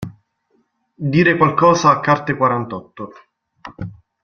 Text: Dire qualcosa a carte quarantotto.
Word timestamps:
Dire 1.13 1.37
qualcosa 1.37 1.91
a 1.91 1.99
carte 1.99 2.35
quarantotto. 2.35 3.11